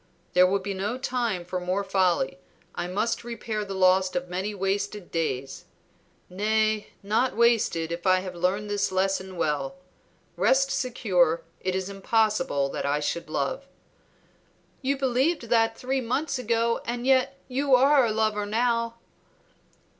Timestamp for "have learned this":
8.21-8.91